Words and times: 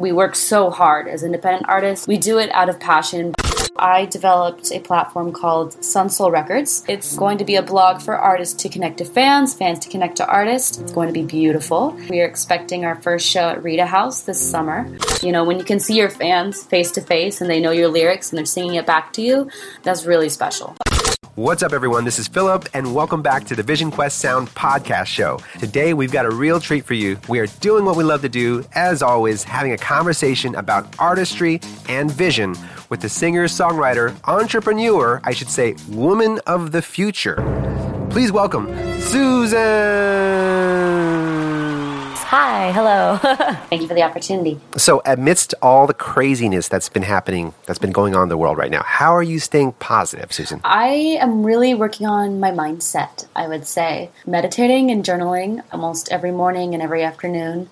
We 0.00 0.12
work 0.12 0.34
so 0.34 0.70
hard 0.70 1.08
as 1.08 1.22
independent 1.22 1.68
artists. 1.68 2.08
We 2.08 2.16
do 2.16 2.38
it 2.38 2.48
out 2.52 2.70
of 2.70 2.80
passion. 2.80 3.34
I 3.76 4.06
developed 4.06 4.72
a 4.72 4.80
platform 4.80 5.30
called 5.30 5.74
Sunsoul 5.82 6.32
Records. 6.32 6.86
It's 6.88 7.14
going 7.16 7.36
to 7.36 7.44
be 7.44 7.56
a 7.56 7.62
blog 7.62 8.00
for 8.00 8.16
artists 8.16 8.62
to 8.62 8.70
connect 8.70 8.96
to 8.98 9.04
fans, 9.04 9.52
fans 9.52 9.78
to 9.80 9.90
connect 9.90 10.16
to 10.16 10.26
artists. 10.26 10.78
It's 10.78 10.92
going 10.92 11.08
to 11.08 11.12
be 11.12 11.22
beautiful. 11.22 11.94
We 12.08 12.22
are 12.22 12.26
expecting 12.26 12.86
our 12.86 12.96
first 13.02 13.28
show 13.28 13.50
at 13.50 13.62
Rita 13.62 13.84
House 13.84 14.22
this 14.22 14.40
summer. 14.40 14.90
You 15.20 15.32
know, 15.32 15.44
when 15.44 15.58
you 15.58 15.64
can 15.64 15.80
see 15.80 15.98
your 15.98 16.08
fans 16.08 16.62
face 16.62 16.90
to 16.92 17.02
face 17.02 17.42
and 17.42 17.50
they 17.50 17.60
know 17.60 17.70
your 17.70 17.88
lyrics 17.88 18.30
and 18.30 18.38
they're 18.38 18.46
singing 18.46 18.76
it 18.76 18.86
back 18.86 19.12
to 19.14 19.22
you, 19.22 19.50
that's 19.82 20.06
really 20.06 20.30
special. 20.30 20.76
What's 21.36 21.62
up, 21.62 21.72
everyone? 21.72 22.04
This 22.04 22.18
is 22.18 22.26
Philip, 22.28 22.68
and 22.74 22.92
welcome 22.94 23.22
back 23.22 23.44
to 23.44 23.54
the 23.54 23.62
Vision 23.62 23.90
Quest 23.92 24.18
Sound 24.18 24.48
podcast 24.54 25.06
show. 25.06 25.38
Today, 25.60 25.94
we've 25.94 26.10
got 26.10 26.26
a 26.26 26.30
real 26.30 26.58
treat 26.58 26.84
for 26.84 26.94
you. 26.94 27.18
We 27.28 27.38
are 27.38 27.46
doing 27.60 27.84
what 27.84 27.96
we 27.96 28.02
love 28.02 28.22
to 28.22 28.28
do, 28.28 28.64
as 28.72 29.00
always, 29.00 29.44
having 29.44 29.72
a 29.72 29.78
conversation 29.78 30.56
about 30.56 30.98
artistry 30.98 31.60
and 31.88 32.10
vision 32.10 32.56
with 32.88 33.00
the 33.00 33.08
singer, 33.08 33.46
songwriter, 33.46 34.16
entrepreneur, 34.28 35.20
I 35.22 35.32
should 35.32 35.48
say, 35.48 35.76
woman 35.88 36.40
of 36.46 36.72
the 36.72 36.82
future. 36.82 37.36
Please 38.10 38.32
welcome 38.32 38.66
Suzen. 38.98 39.60
Hi, 42.30 42.70
hello. 42.70 43.16
Thank 43.70 43.82
you 43.82 43.88
for 43.88 43.94
the 43.94 44.04
opportunity. 44.04 44.60
So, 44.76 45.02
amidst 45.04 45.52
all 45.62 45.88
the 45.88 45.94
craziness 45.94 46.68
that's 46.68 46.88
been 46.88 47.02
happening, 47.02 47.54
that's 47.66 47.80
been 47.80 47.90
going 47.90 48.14
on 48.14 48.22
in 48.22 48.28
the 48.28 48.36
world 48.36 48.56
right 48.56 48.70
now, 48.70 48.84
how 48.84 49.16
are 49.16 49.22
you 49.24 49.40
staying 49.40 49.72
positive, 49.72 50.28
Suzen? 50.28 50.60
I 50.62 51.18
am 51.20 51.42
really 51.42 51.74
working 51.74 52.06
on 52.06 52.38
my 52.38 52.52
mindset, 52.52 53.26
I 53.34 53.48
would 53.48 53.66
say. 53.66 54.10
Meditating 54.28 54.92
and 54.92 55.04
journaling 55.04 55.64
almost 55.72 56.12
every 56.12 56.30
morning 56.30 56.72
and 56.72 56.80
every 56.84 57.02
afternoon, 57.02 57.68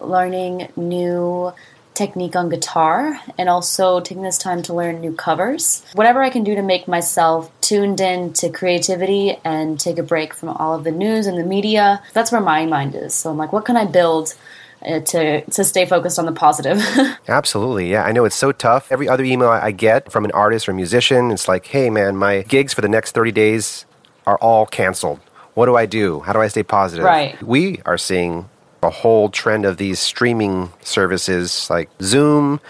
learning 0.00 0.72
new 0.74 1.52
technique 1.98 2.36
on 2.36 2.48
guitar 2.48 3.20
and 3.36 3.48
also 3.48 3.98
taking 4.00 4.22
this 4.22 4.38
time 4.38 4.62
to 4.62 4.72
learn 4.72 5.00
new 5.00 5.12
covers. 5.12 5.84
Whatever 5.94 6.22
I 6.22 6.30
can 6.30 6.44
do 6.44 6.54
to 6.54 6.62
make 6.62 6.86
myself 6.86 7.50
tuned 7.60 8.00
in 8.00 8.32
to 8.34 8.50
creativity 8.50 9.36
and 9.44 9.78
take 9.78 9.98
a 9.98 10.02
break 10.04 10.32
from 10.32 10.50
all 10.50 10.74
of 10.74 10.84
the 10.84 10.92
news 10.92 11.26
and 11.26 11.36
the 11.36 11.44
media, 11.44 12.00
that's 12.14 12.30
where 12.30 12.40
my 12.40 12.64
mind 12.66 12.94
is. 12.94 13.14
So 13.14 13.30
I'm 13.30 13.36
like, 13.36 13.52
what 13.52 13.64
can 13.64 13.76
I 13.76 13.84
build? 13.84 14.34
Uh, 14.80 15.00
to 15.00 15.40
to 15.46 15.64
stay 15.64 15.84
focused 15.84 16.20
on 16.20 16.24
the 16.24 16.30
positive. 16.30 16.80
Absolutely, 17.28 17.90
yeah. 17.90 18.04
I 18.04 18.12
know 18.12 18.24
it's 18.24 18.36
so 18.36 18.52
tough. 18.52 18.92
Every 18.92 19.08
other 19.08 19.24
email 19.24 19.48
I 19.48 19.72
get 19.72 20.12
from 20.12 20.24
an 20.24 20.30
artist 20.30 20.68
or 20.68 20.72
musician, 20.72 21.32
it's 21.32 21.48
like, 21.48 21.66
"Hey, 21.66 21.90
man, 21.90 22.16
my 22.16 22.42
gigs 22.42 22.74
for 22.74 22.80
the 22.80 22.88
next 22.88 23.10
thirty 23.10 23.32
days 23.32 23.86
are 24.24 24.38
all 24.38 24.66
canceled. 24.66 25.18
What 25.54 25.66
do 25.66 25.74
I 25.74 25.86
do? 25.86 26.20
How 26.20 26.32
do 26.32 26.38
I 26.38 26.46
stay 26.46 26.62
positive?" 26.62 27.04
Right. 27.04 27.42
We 27.42 27.82
are 27.86 27.98
seeing 27.98 28.48
a 28.82 28.90
whole 28.90 29.28
trend 29.28 29.64
of 29.64 29.76
these 29.76 29.98
streaming 30.00 30.70
services 30.82 31.68
like 31.70 31.90
Zoom, 32.02 32.60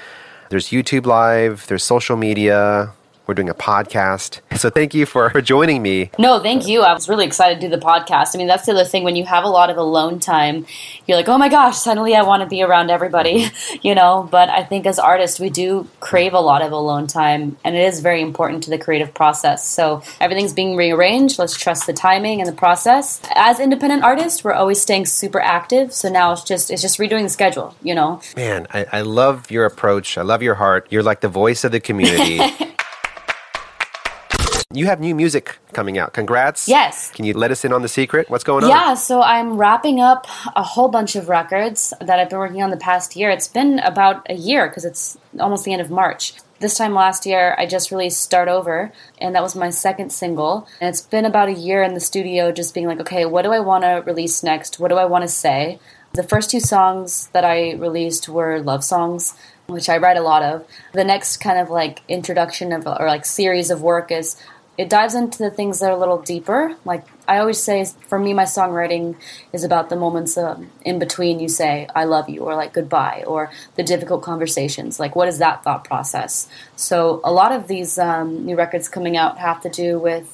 there's 0.51 0.69
YouTube 0.69 1.06
Live, 1.06 1.67
there's 1.67 1.84
social 1.84 2.17
media, 2.17 2.92
we're 3.29 3.34
doing 3.34 3.51
a 3.51 3.55
podcast. 3.55 4.41
So 4.57 4.71
thank 4.71 4.95
you 4.95 5.05
for, 5.05 5.29
for 5.29 5.43
joining 5.43 5.83
me. 5.83 6.11
No, 6.19 6.41
thank 6.41 6.67
you. 6.67 6.81
I 6.81 6.95
was 6.95 7.11
really 7.11 7.27
excited 7.27 7.61
to 7.61 7.69
do 7.69 7.70
the 7.70 7.81
podcast. 7.81 8.35
I 8.35 8.39
mean, 8.39 8.47
that's 8.47 8.65
the 8.65 8.73
other 8.73 8.87
thing 8.87 9.05
when 9.05 9.17
you 9.17 9.27
have 9.27 9.45
a 9.45 9.48
lot 9.48 9.69
of 9.69 9.77
alone 9.77 10.19
time, 10.19 10.65
you're 11.07 11.19
like, 11.19 11.29
oh 11.29 11.37
my 11.37 11.51
gosh, 11.51 11.77
suddenly 11.77 12.15
I 12.15 12.23
want 12.23 12.43
to 12.43 12.48
be 12.48 12.62
around 12.62 12.91
everybody, 12.91 13.51
you 13.83 13.95
know? 13.95 14.27
But 14.31 14.48
I 14.48 14.65
think 14.65 14.87
as 14.87 14.98
artists, 14.98 15.39
we 15.39 15.51
do 15.51 15.87
crave 16.01 16.33
a 16.33 16.41
lot 16.41 16.62
of 16.62 16.73
alone 16.73 17.07
time, 17.07 17.59
and 17.65 17.77
it 17.77 17.83
is 17.83 18.01
very 18.01 18.23
important 18.23 18.65
to 18.65 18.70
the 18.70 18.79
creative 18.79 19.12
process. 19.12 19.69
So 19.69 20.03
everything's 20.20 20.55
being 20.55 20.75
rearranged. 20.75 21.39
Let's 21.39 21.57
trust 21.57 21.87
the 21.87 21.92
timing 21.92 22.41
and 22.41 22.48
the 22.48 22.55
process. 22.57 23.20
As 23.35 23.61
independent 23.61 24.05
artists, 24.05 24.42
we're 24.42 24.55
always 24.55 24.81
staying 24.81 25.05
super 25.05 25.41
active. 25.41 25.92
So 25.92 26.09
now 26.09 26.33
it's 26.33 26.45
just 26.45 26.70
it's 26.70 26.81
just 26.81 26.98
redoing 26.98 27.25
the 27.25 27.29
schedule, 27.29 27.77
you 27.83 27.95
know? 27.95 28.23
Man, 28.37 28.67
I, 28.73 28.87
I 28.91 29.01
love 29.03 29.51
your 29.51 29.67
approach. 29.67 30.17
I 30.17 30.23
love 30.23 30.42
your 30.42 30.55
heart. 30.55 30.87
You're 30.89 31.03
like 31.03 31.20
the 31.20 31.29
voice 31.29 31.65
of 31.65 31.73
the 31.73 31.81
community. 31.81 32.41
You 34.79 34.87
have 34.87 35.01
new 35.01 35.12
music 35.12 35.59
coming 35.73 35.98
out. 35.98 36.13
Congrats. 36.13 36.69
Yes. 36.69 37.11
Can 37.11 37.25
you 37.25 37.35
let 37.35 37.51
us 37.51 37.64
in 37.64 37.73
on 37.73 37.83
the 37.83 37.89
secret? 37.89 38.30
What's 38.30 38.45
going 38.45 38.63
on? 38.63 38.70
Yeah, 38.70 38.95
so 38.95 39.20
I'm 39.20 39.57
wrapping 39.57 40.01
up 40.01 40.29
a 40.55 40.63
whole 40.63 40.89
bunch 40.89 41.17
of 41.17 41.29
records 41.29 41.92
that 42.01 42.20
I've 42.20 42.30
been 42.30 42.39
working 42.39 42.63
on 42.63 42.70
the 42.70 42.77
past 42.77 43.17
year. 43.17 43.29
It's 43.29 43.48
been 43.48 43.80
about 43.80 44.25
a 44.30 44.35
year 44.35 44.69
because 44.69 44.85
it's 44.85 45.19
almost 45.41 45.64
the 45.64 45.73
end 45.73 45.83
of 45.83 45.91
March. 45.91 46.35
This 46.61 46.77
time 46.77 46.95
last 46.95 47.27
year, 47.27 47.57
I 47.58 47.67
just 47.67 47.91
released 47.91 48.20
Start 48.20 48.47
Over, 48.47 48.92
and 49.20 49.35
that 49.35 49.42
was 49.42 49.57
my 49.57 49.70
second 49.70 50.13
single. 50.13 50.69
And 50.81 50.89
it's 50.89 51.02
been 51.02 51.25
about 51.25 51.48
a 51.48 51.55
year 51.55 51.83
in 51.83 51.95
the 51.95 52.01
studio 52.01 52.52
just 52.52 52.73
being 52.73 52.86
like, 52.86 53.01
okay, 53.01 53.25
what 53.25 53.42
do 53.42 53.51
I 53.51 53.58
want 53.58 53.83
to 53.83 54.05
release 54.07 54.45
next? 54.45 54.79
What 54.79 54.91
do 54.91 54.95
I 54.95 55.07
want 55.07 55.23
to 55.23 55.29
say? 55.29 55.81
The 56.13 56.23
first 56.23 56.51
two 56.51 56.61
songs 56.61 57.31
that 57.33 57.45
I 57.45 57.73
released 57.73 58.29
were 58.29 58.61
love 58.61 58.85
songs, 58.85 59.35
which 59.67 59.89
I 59.89 59.98
write 59.98 60.17
a 60.17 60.23
lot 60.23 60.42
of. 60.42 60.64
The 60.92 61.05
next 61.05 61.39
kind 61.39 61.58
of 61.58 61.69
like 61.69 62.02
introduction 62.08 62.73
of 62.73 62.86
or 62.86 63.07
like 63.07 63.27
series 63.27 63.70
of 63.70 63.83
work 63.83 64.11
is 64.11 64.41
it 64.78 64.89
dives 64.89 65.16
into 65.16 65.39
the 65.39 65.50
things 65.50 65.80
that 65.80 65.90
are 65.90 65.96
a 65.96 65.98
little 65.98 66.22
deeper. 66.22 66.77
Like 66.84 67.05
I 67.27 67.39
always 67.39 67.61
say, 67.61 67.84
for 68.06 68.16
me, 68.16 68.33
my 68.33 68.44
songwriting 68.44 69.16
is 69.52 69.64
about 69.64 69.90
the 69.90 69.96
moments 69.96 70.39
uh, 70.39 70.56
in 70.83 71.00
between 71.00 71.40
you 71.40 71.48
say 71.48 71.89
"I 71.94 72.05
love 72.05 72.28
you" 72.28 72.42
or 72.42 72.55
like 72.55 72.72
"goodbye" 72.72 73.24
or 73.27 73.50
the 73.74 73.83
difficult 73.83 74.22
conversations. 74.22 75.00
Like, 75.00 75.16
what 75.16 75.27
is 75.27 75.39
that 75.39 75.64
thought 75.64 75.83
process? 75.83 76.48
So, 76.77 77.20
a 77.24 77.33
lot 77.33 77.50
of 77.50 77.66
these 77.66 77.98
um, 77.98 78.46
new 78.46 78.56
records 78.56 78.89
coming 78.89 79.16
out 79.16 79.39
have 79.39 79.61
to 79.62 79.68
do 79.68 79.98
with. 79.98 80.33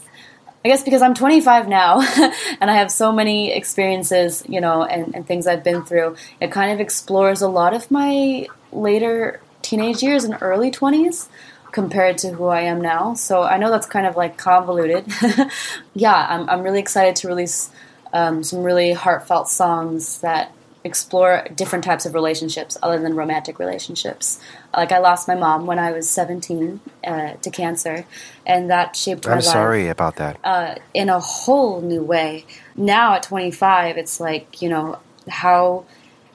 I 0.67 0.71
guess 0.71 0.83
because 0.83 1.03
I'm 1.03 1.13
25 1.13 1.69
now 1.69 2.01
and 2.59 2.71
I 2.71 2.77
have 2.77 2.91
so 2.91 3.13
many 3.13 3.53
experiences, 3.53 4.43
you 4.49 4.63
know, 4.63 4.83
and, 4.83 5.15
and 5.15 5.27
things 5.27 5.47
I've 5.47 5.63
been 5.63 5.85
through, 5.85 6.17
it 6.41 6.51
kind 6.53 6.73
of 6.73 6.81
explores 6.81 7.43
a 7.43 7.49
lot 7.49 7.75
of 7.75 7.91
my 7.91 8.47
later 8.73 9.43
teenage 9.61 10.03
years 10.03 10.25
and 10.25 10.39
early 10.41 10.71
20s 10.71 11.29
compared 11.75 12.17
to 12.17 12.31
who 12.31 12.47
I 12.47 12.61
am 12.61 12.81
now. 12.81 13.15
So 13.15 13.43
I 13.43 13.59
know 13.59 13.69
that's 13.69 13.87
kind 13.87 14.07
of 14.07 14.15
like 14.15 14.39
convoluted. 14.39 15.13
yeah, 15.95 16.27
I'm, 16.31 16.49
I'm 16.49 16.63
really 16.63 16.79
excited 16.79 17.17
to 17.17 17.29
release 17.29 17.69
um, 18.13 18.45
some 18.45 18.63
really 18.63 18.93
heartfelt 18.93 19.49
songs 19.49 20.21
that 20.21 20.53
explore 20.85 21.45
different 21.57 21.85
types 21.85 22.07
of 22.07 22.15
relationships 22.15 22.77
other 22.81 23.01
than 23.01 23.17
romantic 23.17 23.59
relationships. 23.59 24.39
Like 24.73 24.93
I 24.93 24.99
lost 24.99 25.27
my 25.27 25.35
mom 25.35 25.67
when 25.67 25.81
I 25.81 25.91
was 25.91 26.09
17 26.09 26.81
uh, 27.05 27.33
to 27.33 27.51
cancer, 27.51 28.07
and 28.47 28.71
that 28.71 28.95
shaped 28.95 29.27
my 29.27 29.33
I'm 29.33 29.39
life. 29.39 29.45
sorry 29.45 29.89
about 29.89 30.15
that. 30.17 30.39
Uh, 30.45 30.77
in 30.93 31.09
a 31.09 31.19
whole 31.19 31.81
new 31.81 32.05
way. 32.05 32.47
Now 32.77 33.15
at 33.15 33.25
25, 33.25 33.97
it's 33.97 34.21
like 34.21 34.63
you 34.63 34.69
know 34.69 35.01
how 35.29 35.87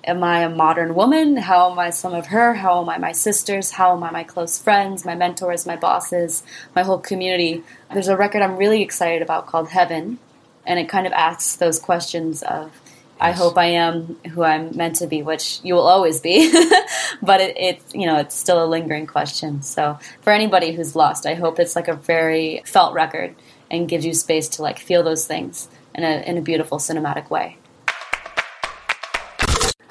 am 0.04 0.24
I 0.24 0.42
a 0.42 0.50
modern 0.50 0.96
woman? 0.96 1.38
How 1.38 1.72
am 1.72 1.80
I 1.80 1.90
some 1.90 2.14
of 2.14 2.28
her? 2.28 2.54
How 2.54 2.82
am 2.82 2.90
I 2.90 2.98
my 2.98 3.12
sisters? 3.12 3.72
How 3.72 3.96
am 3.96 4.04
I 4.04 4.12
my 4.12 4.24
close 4.24 4.60
friends, 4.60 5.06
my 5.06 5.16
mentors, 5.16 5.66
my 5.66 5.76
bosses, 5.76 6.44
my 6.76 6.84
whole 6.84 7.00
community? 7.00 7.64
There's 7.94 8.08
a 8.08 8.18
record 8.18 8.42
I'm 8.42 8.58
really 8.58 8.82
excited 8.82 9.22
about 9.22 9.48
called 9.48 9.70
Heaven, 9.70 10.20
and 10.66 10.80
it 10.80 10.90
kind 10.90 11.08
of 11.08 11.14
asks 11.14 11.56
those 11.56 11.80
questions 11.80 12.44
of 12.44 12.72
I 13.22 13.32
hope 13.34 13.58
I 13.58 13.66
am 13.66 14.16
who 14.32 14.44
I'm 14.44 14.76
meant 14.78 14.96
to 14.98 15.08
be, 15.08 15.22
which 15.22 15.60
you 15.62 15.74
will 15.74 15.88
always 15.88 16.22
be. 16.22 16.50
but 17.22 17.42
it, 17.42 17.58
it, 17.58 17.82
you 17.94 18.06
know, 18.06 18.18
it's 18.18 18.36
still 18.36 18.64
a 18.64 18.66
lingering 18.66 19.08
question. 19.08 19.62
So 19.62 20.00
for 20.22 20.32
anybody 20.32 20.72
who's 20.72 20.96
lost, 20.96 21.26
I 21.26 21.34
hope 21.34 21.60
it's 21.60 21.76
like 21.76 21.90
a 21.90 21.96
very 21.96 22.62
felt 22.66 22.94
record 22.94 23.36
and 23.70 23.90
gives 23.90 24.06
you 24.06 24.14
space 24.14 24.48
to 24.50 24.62
like 24.62 24.80
feel 24.80 25.04
those 25.04 25.28
things 25.28 25.68
in 25.94 26.04
a 26.04 26.24
in 26.26 26.38
a 26.38 26.42
beautiful 26.42 26.78
cinematic 26.78 27.30
way. 27.30 27.58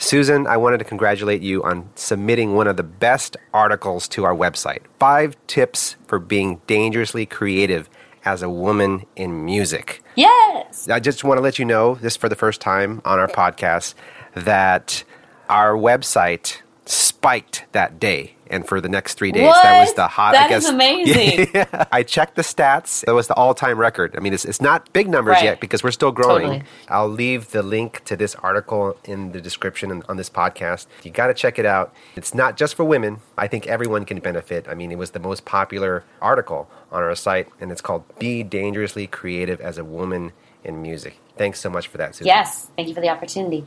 Suzen, 0.08 0.46
I 0.46 0.56
wanted 0.56 0.78
to 0.78 0.84
congratulate 0.86 1.42
you 1.42 1.62
on 1.64 1.90
submitting 1.94 2.54
one 2.54 2.66
of 2.66 2.78
the 2.78 2.82
best 2.82 3.36
articles 3.52 4.08
to 4.08 4.24
our 4.24 4.34
website. 4.34 4.78
Five 4.98 5.36
tips 5.48 5.96
for 6.06 6.18
being 6.18 6.62
dangerously 6.66 7.26
creative 7.26 7.90
as 8.24 8.42
a 8.42 8.48
woman 8.48 9.04
in 9.16 9.44
music. 9.44 10.02
Yes. 10.16 10.88
I 10.88 10.98
just 10.98 11.24
want 11.24 11.36
to 11.36 11.42
let 11.42 11.58
you 11.58 11.66
know, 11.66 11.96
this 11.96 12.16
for 12.16 12.30
the 12.30 12.36
first 12.36 12.62
time 12.62 13.02
on 13.04 13.18
our 13.18 13.28
podcast, 13.28 13.92
that 14.32 15.04
our 15.50 15.74
website 15.74 16.62
spiked 16.90 17.64
that 17.72 17.98
day. 18.00 18.34
And 18.50 18.66
for 18.66 18.80
the 18.80 18.88
next 18.88 19.18
three 19.18 19.30
days, 19.30 19.46
what? 19.46 19.62
that 19.62 19.78
was 19.80 19.92
the 19.92 20.08
hot. 20.08 20.32
That 20.32 20.46
I 20.46 20.48
guess, 20.48 20.64
is 20.64 20.70
amazing. 20.74 21.48
Yeah, 21.54 21.84
I 21.92 22.02
checked 22.02 22.34
the 22.34 22.40
stats. 22.42 23.04
That 23.04 23.12
was 23.12 23.26
the 23.26 23.34
all-time 23.34 23.76
record. 23.76 24.14
I 24.16 24.20
mean, 24.20 24.32
it's, 24.32 24.46
it's 24.46 24.62
not 24.62 24.90
big 24.94 25.06
numbers 25.06 25.34
Right. 25.34 25.44
yet 25.44 25.60
because 25.60 25.82
we're 25.84 25.90
still 25.90 26.12
growing. 26.12 26.46
Totally. 26.46 26.62
I'll 26.88 27.10
leave 27.10 27.50
the 27.50 27.62
link 27.62 28.02
to 28.06 28.16
this 28.16 28.34
article 28.36 28.96
in 29.04 29.32
the 29.32 29.40
description 29.42 29.90
on- 29.90 30.02
on 30.08 30.16
this 30.16 30.30
podcast. 30.30 30.86
You 31.02 31.10
got 31.10 31.26
to 31.26 31.34
check 31.34 31.58
it 31.58 31.66
out. 31.66 31.92
It's 32.16 32.34
not 32.34 32.56
just 32.56 32.74
for 32.74 32.84
women. 32.84 33.18
I 33.36 33.48
think 33.48 33.66
everyone 33.66 34.06
can 34.06 34.18
benefit. 34.20 34.66
I 34.66 34.72
mean, 34.72 34.90
it 34.92 34.96
was 34.96 35.10
the 35.10 35.20
most 35.20 35.44
popular 35.44 36.04
article 36.22 36.70
on 36.90 37.02
our 37.02 37.14
site, 37.14 37.48
and 37.60 37.70
it's 37.70 37.82
called 37.82 38.04
"Be 38.18 38.42
Dangerously 38.42 39.06
Creative 39.06 39.60
as 39.60 39.76
a 39.76 39.84
Woman 39.84 40.32
in 40.64 40.80
Music." 40.80 41.18
Thanks 41.36 41.60
so 41.60 41.68
much 41.68 41.86
for 41.88 41.98
that, 41.98 42.12
Suzen. 42.12 42.24
Yes. 42.24 42.70
Thank 42.76 42.88
you 42.88 42.94
for 42.94 43.02
the 43.02 43.10
opportunity. 43.10 43.66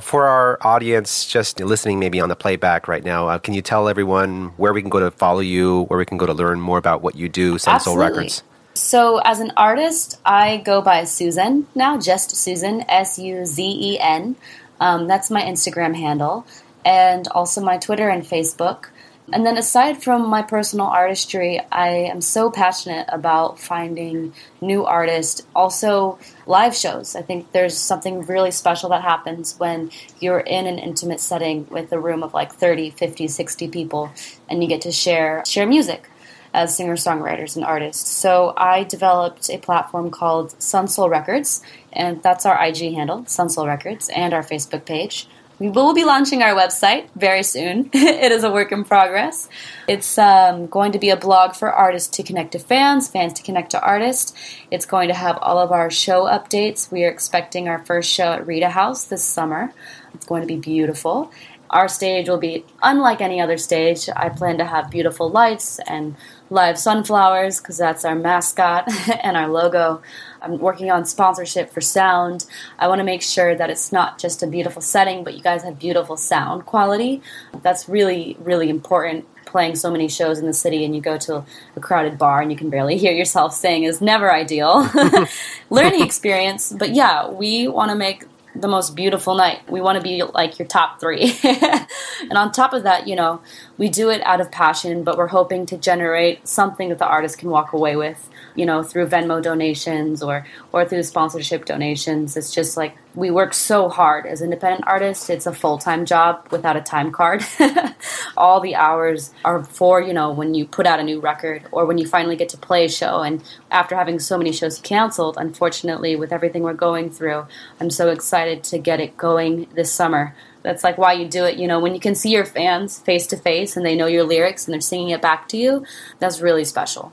For 0.00 0.26
our 0.26 0.58
audience 0.60 1.24
just 1.24 1.60
listening 1.60 2.00
maybe 2.00 2.20
on 2.20 2.28
the 2.28 2.34
playback 2.34 2.88
right 2.88 3.04
now, 3.04 3.28
uh, 3.28 3.38
can 3.38 3.54
you 3.54 3.62
tell 3.62 3.88
everyone 3.88 4.46
where 4.56 4.72
we 4.72 4.80
can 4.80 4.90
go 4.90 4.98
to 4.98 5.12
follow 5.12 5.38
you, 5.38 5.84
where 5.84 5.96
we 5.96 6.04
can 6.04 6.18
go 6.18 6.26
to 6.26 6.32
learn 6.32 6.60
more 6.60 6.78
about 6.78 7.00
what 7.00 7.14
you 7.14 7.28
do, 7.28 7.54
Sunsoul 7.54 7.74
Absolutely. 7.74 8.04
Records? 8.04 8.42
So, 8.74 9.18
as 9.18 9.38
an 9.38 9.52
artist, 9.56 10.18
I 10.26 10.56
go 10.56 10.82
by 10.82 11.02
Suzen 11.02 11.66
now, 11.76 11.96
just 11.96 12.30
Suzen, 12.30 12.84
S 12.88 13.20
U 13.20 13.46
Z 13.46 13.62
E 13.62 14.00
N. 14.00 14.34
Um, 14.80 15.06
that's 15.06 15.30
my 15.30 15.42
Instagram 15.42 15.94
handle. 15.94 16.44
and 16.84 17.28
also 17.28 17.60
my 17.60 17.78
Twitter 17.78 18.08
and 18.08 18.24
Facebook. 18.24 18.86
And 19.32 19.46
then, 19.46 19.56
aside 19.56 20.02
from 20.02 20.28
my 20.28 20.42
personal 20.42 20.86
artistry, 20.86 21.58
I 21.72 21.88
am 21.88 22.20
so 22.20 22.50
passionate 22.50 23.06
about 23.08 23.58
finding 23.58 24.34
new 24.60 24.84
artists, 24.84 25.46
also 25.54 26.18
live 26.46 26.76
shows. 26.76 27.16
I 27.16 27.22
think 27.22 27.52
there's 27.52 27.76
something 27.76 28.26
really 28.26 28.50
special 28.50 28.90
that 28.90 29.00
happens 29.00 29.58
when 29.58 29.90
you're 30.20 30.40
in 30.40 30.66
an 30.66 30.78
intimate 30.78 31.20
setting 31.20 31.66
with 31.70 31.90
a 31.92 31.98
room 31.98 32.22
of 32.22 32.34
like 32.34 32.52
30, 32.52 32.90
50, 32.90 33.28
60 33.28 33.68
people 33.68 34.12
and 34.48 34.62
you 34.62 34.68
get 34.68 34.82
to 34.82 34.92
share 34.92 35.42
share 35.46 35.66
music 35.66 36.08
as 36.52 36.76
singer 36.76 36.94
songwriters 36.94 37.56
and 37.56 37.64
artists. 37.64 38.10
So 38.10 38.54
I 38.56 38.84
developed 38.84 39.50
a 39.50 39.58
platform 39.58 40.10
called 40.10 40.50
Sunsoul 40.60 41.10
Records, 41.10 41.62
and 41.92 42.22
that's 42.22 42.46
our 42.46 42.64
IG 42.64 42.94
handle, 42.94 43.22
Sunsoul 43.22 43.66
Records, 43.66 44.08
and 44.14 44.32
our 44.32 44.42
Facebook 44.42 44.84
page. 44.84 45.26
We 45.60 45.70
will 45.70 45.94
be 45.94 46.04
launching 46.04 46.42
our 46.42 46.54
website 46.54 47.08
very 47.14 47.44
soon. 47.44 47.88
it 47.92 48.32
is 48.32 48.42
a 48.42 48.50
work 48.50 48.72
in 48.72 48.84
progress. 48.84 49.48
It's 49.86 50.18
um, 50.18 50.66
going 50.66 50.92
to 50.92 50.98
be 50.98 51.10
a 51.10 51.16
blog 51.16 51.54
for 51.54 51.72
artists 51.72 52.16
to 52.16 52.24
connect 52.24 52.52
to 52.52 52.58
fans, 52.58 53.08
fans 53.08 53.34
to 53.34 53.42
connect 53.42 53.70
to 53.70 53.80
artists. 53.80 54.34
It's 54.72 54.84
going 54.84 55.08
to 55.08 55.14
have 55.14 55.38
all 55.40 55.58
of 55.58 55.70
our 55.70 55.90
show 55.90 56.24
updates. 56.24 56.90
We 56.90 57.04
are 57.04 57.08
expecting 57.08 57.68
our 57.68 57.84
first 57.84 58.10
show 58.10 58.32
at 58.32 58.46
Rita 58.46 58.68
House 58.68 59.04
this 59.04 59.22
summer. 59.22 59.72
It's 60.12 60.26
going 60.26 60.42
to 60.42 60.48
be 60.48 60.56
beautiful. 60.56 61.30
Our 61.70 61.88
stage 61.88 62.28
will 62.28 62.38
be 62.38 62.64
unlike 62.82 63.20
any 63.20 63.40
other 63.40 63.56
stage. 63.56 64.08
I 64.14 64.30
plan 64.30 64.58
to 64.58 64.64
have 64.64 64.90
beautiful 64.90 65.30
lights 65.30 65.78
and 65.86 66.16
live 66.54 66.78
sunflowers 66.78 67.58
because 67.58 67.76
that's 67.76 68.04
our 68.04 68.14
mascot 68.14 68.88
and 69.22 69.36
our 69.36 69.48
logo. 69.48 70.00
I'm 70.40 70.58
working 70.58 70.90
on 70.90 71.04
sponsorship 71.04 71.70
for 71.70 71.80
sound. 71.80 72.46
I 72.78 72.86
want 72.86 73.00
to 73.00 73.04
make 73.04 73.22
sure 73.22 73.56
that 73.56 73.70
it's 73.70 73.90
not 73.90 74.18
just 74.18 74.42
a 74.42 74.46
beautiful 74.46 74.80
setting, 74.80 75.24
but 75.24 75.34
you 75.34 75.42
guys 75.42 75.64
have 75.64 75.78
beautiful 75.78 76.16
sound 76.16 76.64
quality. 76.64 77.20
That's 77.62 77.88
really, 77.88 78.36
really 78.38 78.70
important. 78.70 79.26
Playing 79.46 79.74
so 79.74 79.90
many 79.90 80.08
shows 80.08 80.38
in 80.38 80.46
the 80.46 80.52
city 80.52 80.84
and 80.84 80.94
you 80.94 81.00
go 81.00 81.18
to 81.18 81.44
a 81.76 81.80
crowded 81.80 82.18
bar 82.18 82.40
and 82.40 82.50
you 82.52 82.56
can 82.56 82.70
barely 82.70 82.96
hear 83.04 83.12
yourself 83.12 83.52
sing 83.52 83.82
is 83.82 84.00
never 84.00 84.32
ideal. 84.32 84.88
Learning 85.70 86.02
experience, 86.02 86.72
but 86.72 86.94
yeah, 86.94 87.28
we 87.28 87.66
want 87.66 87.90
to 87.90 87.96
make 87.96 88.26
the 88.54 88.68
most 88.68 88.94
beautiful 88.94 89.34
night. 89.34 89.68
We 89.70 89.80
want 89.80 89.96
to 89.96 90.02
be 90.02 90.22
like 90.22 90.58
your 90.58 90.68
top 90.68 91.00
three. 91.00 91.38
and 91.42 92.32
on 92.32 92.52
top 92.52 92.72
of 92.72 92.84
that, 92.84 93.08
you 93.08 93.16
know, 93.16 93.40
we 93.78 93.88
do 93.88 94.10
it 94.10 94.22
out 94.22 94.40
of 94.40 94.50
passion, 94.52 95.04
but 95.04 95.18
we're 95.18 95.26
hoping 95.26 95.66
to 95.66 95.76
generate 95.76 96.46
something 96.46 96.88
that 96.88 96.98
the 96.98 97.06
artist 97.06 97.38
can 97.38 97.50
walk 97.50 97.72
away 97.72 97.96
with 97.96 98.30
you 98.54 98.66
know, 98.66 98.82
through 98.82 99.08
Venmo 99.08 99.42
donations 99.42 100.22
or 100.22 100.46
or 100.72 100.84
through 100.84 101.02
sponsorship 101.02 101.64
donations. 101.64 102.36
It's 102.36 102.52
just 102.52 102.76
like 102.76 102.96
we 103.14 103.30
work 103.30 103.54
so 103.54 103.88
hard 103.88 104.26
as 104.26 104.42
independent 104.42 104.84
artists. 104.86 105.30
It's 105.30 105.46
a 105.46 105.52
full 105.52 105.78
time 105.78 106.04
job 106.04 106.48
without 106.50 106.76
a 106.76 106.80
time 106.80 107.12
card. 107.12 107.44
All 108.36 108.60
the 108.60 108.74
hours 108.74 109.32
are 109.44 109.62
for 109.62 110.00
you 110.00 110.12
know 110.12 110.32
when 110.32 110.54
you 110.54 110.66
put 110.66 110.86
out 110.86 111.00
a 111.00 111.04
new 111.04 111.20
record 111.20 111.66
or 111.70 111.86
when 111.86 111.98
you 111.98 112.06
finally 112.06 112.36
get 112.36 112.48
to 112.50 112.56
play 112.56 112.84
a 112.84 112.88
show. 112.88 113.20
And 113.20 113.42
after 113.70 113.96
having 113.96 114.18
so 114.18 114.36
many 114.36 114.52
shows 114.52 114.78
canceled, 114.80 115.36
unfortunately, 115.38 116.16
with 116.16 116.32
everything 116.32 116.62
we're 116.62 116.74
going 116.74 117.10
through, 117.10 117.46
I'm 117.80 117.90
so 117.90 118.10
excited 118.10 118.64
to 118.64 118.78
get 118.78 119.00
it 119.00 119.16
going 119.16 119.68
this 119.74 119.92
summer 119.92 120.34
that's 120.62 120.82
like 120.82 120.96
why 120.96 121.12
you 121.12 121.28
do 121.28 121.44
it 121.44 121.58
you 121.58 121.68
know 121.68 121.78
when 121.78 121.92
you 121.92 122.00
can 122.00 122.14
see 122.14 122.30
your 122.30 122.44
fans 122.44 122.98
face 123.00 123.26
to 123.26 123.36
face 123.36 123.76
and 123.76 123.84
they 123.84 123.94
know 123.94 124.06
your 124.06 124.24
lyrics 124.24 124.66
and 124.66 124.72
they're 124.72 124.80
singing 124.80 125.10
it 125.10 125.20
back 125.20 125.46
to 125.46 125.58
you 125.58 125.84
that's 126.18 126.40
really 126.40 126.64
special 126.64 127.12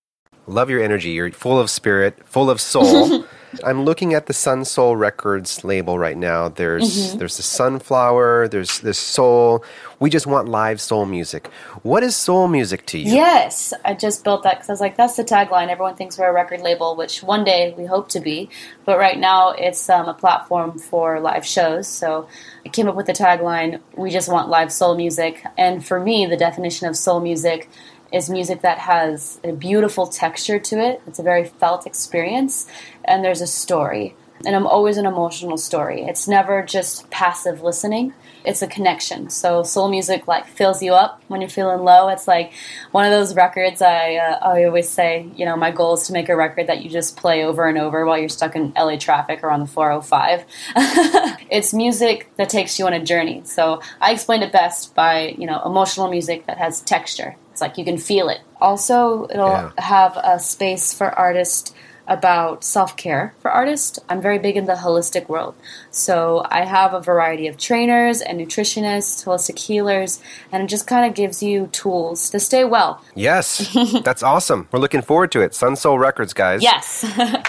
Love 0.51 0.69
your 0.69 0.81
energy. 0.83 1.11
You're 1.11 1.31
full 1.31 1.59
of 1.59 1.69
spirit, 1.69 2.19
full 2.25 2.49
of 2.49 2.59
soul. 2.59 3.25
I'm 3.65 3.83
looking 3.83 4.13
at 4.13 4.27
the 4.27 4.33
Sun 4.33 4.65
Soul 4.65 4.95
Records 4.95 5.63
label 5.63 5.99
right 5.99 6.17
now. 6.17 6.49
There's 6.49 7.09
mm-hmm. 7.09 7.17
there's 7.17 7.37
the 7.37 7.43
sunflower, 7.43 8.47
there's 8.47 8.79
this 8.79 8.97
soul. 8.97 9.63
We 9.99 10.09
just 10.09 10.25
want 10.25 10.47
live 10.47 10.79
soul 10.79 11.05
music. 11.05 11.47
What 11.83 12.01
is 12.03 12.15
soul 12.15 12.47
music 12.47 12.85
to 12.87 12.97
you? 12.97 13.11
Yes, 13.13 13.73
I 13.83 13.93
just 13.93 14.23
built 14.23 14.43
that 14.43 14.55
because 14.55 14.69
I 14.69 14.73
was 14.73 14.81
like, 14.81 14.95
that's 14.95 15.17
the 15.17 15.23
tagline. 15.23 15.67
Everyone 15.67 15.95
thinks 15.95 16.17
we're 16.17 16.29
a 16.29 16.33
record 16.33 16.61
label, 16.61 16.95
which 16.95 17.23
one 17.23 17.43
day 17.43 17.73
we 17.77 17.85
hope 17.85 18.09
to 18.09 18.19
be. 18.19 18.49
But 18.85 18.97
right 18.97 19.19
now, 19.19 19.49
it's 19.51 19.89
um, 19.89 20.07
a 20.07 20.13
platform 20.13 20.77
for 20.79 21.19
live 21.19 21.45
shows. 21.45 21.87
So 21.87 22.27
I 22.65 22.69
came 22.69 22.87
up 22.87 22.95
with 22.95 23.05
the 23.05 23.13
tagline, 23.13 23.81
"We 23.95 24.11
just 24.11 24.31
want 24.31 24.49
live 24.49 24.71
soul 24.71 24.95
music." 24.95 25.45
And 25.57 25.85
for 25.85 25.99
me, 25.99 26.25
the 26.25 26.37
definition 26.37 26.87
of 26.87 26.95
soul 26.95 27.19
music 27.19 27.69
is 28.11 28.29
music 28.29 28.61
that 28.61 28.79
has 28.79 29.39
a 29.43 29.53
beautiful 29.53 30.07
texture 30.07 30.59
to 30.59 30.79
it. 30.79 31.01
It's 31.07 31.19
a 31.19 31.23
very 31.23 31.45
felt 31.45 31.85
experience, 31.85 32.67
and 33.05 33.23
there's 33.23 33.41
a 33.41 33.47
story. 33.47 34.15
And 34.45 34.55
I'm 34.55 34.67
always 34.67 34.97
an 34.97 35.05
emotional 35.05 35.57
story. 35.57 36.01
It's 36.01 36.27
never 36.27 36.63
just 36.63 37.09
passive 37.11 37.61
listening. 37.61 38.13
It's 38.43 38.63
a 38.63 38.67
connection. 38.67 39.29
So 39.29 39.61
soul 39.61 39.89
music 39.89 40.27
like 40.27 40.47
fills 40.47 40.81
you 40.81 40.93
up 40.93 41.21
when 41.27 41.41
you're 41.41 41.49
feeling 41.49 41.83
low. 41.83 42.09
It's 42.09 42.27
like 42.27 42.51
one 42.91 43.05
of 43.05 43.11
those 43.11 43.35
records. 43.35 43.83
I 43.83 44.15
uh, 44.15 44.39
I 44.41 44.63
always 44.63 44.89
say, 44.89 45.27
you 45.35 45.45
know, 45.45 45.55
my 45.55 45.69
goal 45.69 45.93
is 45.93 46.07
to 46.07 46.13
make 46.13 46.27
a 46.27 46.35
record 46.35 46.67
that 46.67 46.81
you 46.83 46.89
just 46.89 47.17
play 47.17 47.43
over 47.43 47.67
and 47.67 47.77
over 47.77 48.03
while 48.03 48.17
you're 48.17 48.29
stuck 48.29 48.55
in 48.55 48.73
LA 48.75 48.97
traffic 48.97 49.41
or 49.43 49.51
on 49.51 49.59
the 49.59 49.67
405. 49.67 50.43
it's 51.51 51.73
music 51.73 52.31
that 52.37 52.49
takes 52.49 52.79
you 52.79 52.87
on 52.87 52.93
a 52.93 53.03
journey. 53.03 53.43
So 53.45 53.81
I 53.99 54.11
explained 54.11 54.43
it 54.43 54.51
best 54.51 54.95
by 54.95 55.35
you 55.37 55.45
know 55.45 55.61
emotional 55.63 56.09
music 56.09 56.47
that 56.47 56.57
has 56.57 56.81
texture. 56.81 57.35
It's 57.51 57.61
like 57.61 57.77
you 57.77 57.85
can 57.85 57.97
feel 57.97 58.29
it. 58.29 58.39
Also, 58.59 59.27
it'll 59.29 59.49
yeah. 59.49 59.71
have 59.77 60.17
a 60.17 60.39
space 60.39 60.93
for 60.93 61.07
artists 61.07 61.73
about 62.07 62.63
self 62.63 62.97
care 62.97 63.33
for 63.39 63.49
artists. 63.51 63.99
I'm 64.09 64.21
very 64.21 64.37
big 64.39 64.57
in 64.57 64.65
the 64.65 64.73
holistic 64.73 65.29
world. 65.29 65.55
So 65.89 66.45
I 66.49 66.65
have 66.65 66.93
a 66.93 67.01
variety 67.01 67.47
of 67.47 67.57
trainers 67.57 68.21
and 68.21 68.39
nutritionists, 68.39 69.23
holistic 69.25 69.59
healers, 69.59 70.21
and 70.51 70.63
it 70.63 70.67
just 70.67 70.87
kind 70.87 71.05
of 71.05 71.15
gives 71.15 71.41
you 71.41 71.67
tools 71.67 72.29
to 72.31 72.39
stay 72.39 72.63
well. 72.63 73.03
Yes, 73.15 73.75
that's 74.03 74.23
awesome. 74.23 74.67
We're 74.71 74.79
looking 74.79 75.01
forward 75.01 75.31
to 75.33 75.41
it. 75.41 75.55
Sun 75.55 75.77
Soul 75.77 75.99
Records, 75.99 76.33
guys. 76.33 76.61
Yes. 76.61 77.05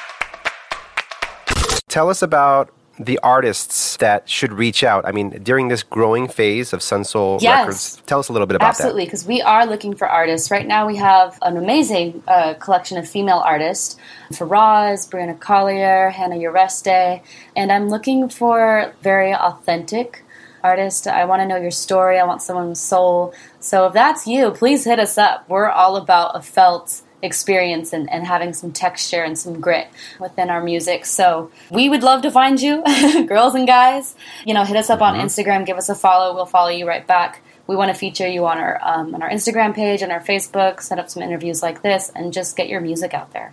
Tell 1.89 2.09
us 2.09 2.23
about 2.23 2.73
the 3.05 3.19
artists 3.23 3.97
that 3.99 4.29
should 4.29 4.53
reach 4.53 4.85
out? 4.85 5.07
I 5.07 5.13
mean, 5.13 5.31
during 5.43 5.69
this 5.69 5.83
growing 5.83 6.29
phase 6.29 6.73
of 6.73 6.81
Sunsoul 6.81 7.41
yes. 7.41 7.59
Records, 7.59 8.03
tell 8.07 8.19
us 8.19 8.29
a 8.29 8.33
little 8.33 8.47
bit 8.47 8.57
about 8.57 8.67
that. 8.67 8.81
Absolutely, 8.81 9.05
because 9.05 9.27
we 9.27 9.43
are 9.43 9.67
looking 9.67 9.95
for 9.95 10.09
artists. 10.09 10.51
Right 10.51 10.67
now, 10.67 10.87
we 10.87 10.97
have 10.97 11.39
an 11.43 11.57
amazing 11.57 12.23
uh, 12.27 12.55
collection 12.55 12.99
of 12.99 13.09
female 13.09 13.39
artists 13.39 13.97
Faraz, 14.31 15.09
Brianna 15.11 15.39
Collier, 15.39 16.11
Hannah 16.11 16.37
Ureste, 16.37 17.23
and 17.57 17.71
I'm 17.73 17.89
looking 17.89 18.29
for 18.29 18.93
very 19.03 19.35
authentic 19.35 20.25
artists. 20.63 21.07
I 21.07 21.25
want 21.25 21.41
to 21.41 21.47
know 21.47 21.57
your 21.57 21.71
story. 21.71 22.19
I 22.19 22.25
want 22.25 22.43
someone 22.43 22.71
with 22.71 22.79
soul. 22.79 23.35
So 23.61 23.87
if 23.87 23.93
that's 23.93 24.27
you, 24.27 24.51
please 24.53 24.85
hit 24.85 24.99
us 24.99 25.19
up. 25.19 25.49
We're 25.49 25.69
all 25.69 25.97
about 25.97 26.37
a 26.37 26.43
felt 26.43 27.03
experience 27.23 27.93
and, 27.93 28.11
and 28.11 28.27
having 28.27 28.53
some 28.53 28.73
texture 28.73 29.23
and 29.23 29.39
some 29.39 29.61
grit 29.61 29.89
within 30.19 30.51
our 30.51 30.63
music. 30.63 31.07
So 31.07 31.51
we 31.71 31.89
would 31.89 32.03
love 32.03 32.23
to 32.23 32.31
find 32.31 32.61
you, 32.61 32.83
girls 33.27 33.55
and 33.55 33.67
guys. 33.67 34.15
You 34.45 34.55
know, 34.55 34.65
hit 34.65 34.77
us 34.77 34.91
up 34.91 35.01
mm-hmm. 35.01 35.21
on 35.21 35.27
Instagram, 35.27 35.65
give 35.65 35.77
us 35.77 35.89
a 35.89 35.95
follow. 35.95 36.35
We'll 36.35 36.47
follow 36.47 36.71
you 36.71 36.87
right 36.87 37.07
back. 37.07 37.43
We 37.67 37.77
want 37.77 37.91
to 37.91 37.95
feature 37.95 38.27
you 38.27 38.45
on 38.47 38.59
our 38.59 38.81
um, 38.83 39.15
on 39.15 39.23
our 39.23 39.31
Instagram 39.31 39.75
page 39.75 40.03
and 40.03 40.11
our 40.11 40.21
Facebook, 40.21 40.83
set 40.83 40.99
up 40.99 41.09
some 41.09 41.23
interviews 41.23 41.63
like 41.63 41.83
this, 41.83 42.11
and 42.15 42.33
just 42.33 42.57
get 42.57 42.69
your 42.69 42.81
music 42.81 43.15
out 43.15 43.33
there. 43.33 43.53